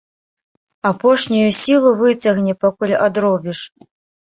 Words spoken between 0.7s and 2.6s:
Апошнюю сілу выцягне,